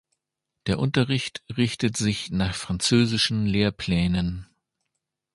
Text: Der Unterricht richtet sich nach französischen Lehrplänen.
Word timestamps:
Der 0.65 0.79
Unterricht 0.79 1.43
richtet 1.57 1.95
sich 1.95 2.31
nach 2.31 2.55
französischen 2.55 3.45
Lehrplänen. 3.45 4.47